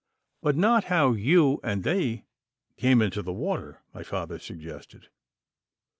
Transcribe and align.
'But 0.41 0.55
not 0.55 0.85
how 0.85 1.11
you 1.13 1.59
and 1.63 1.83
they 1.83 2.25
came 2.75 3.03
into 3.03 3.21
the 3.21 3.31
water,' 3.31 3.83
my 3.93 4.01
father 4.01 4.39
suggested. 4.39 5.09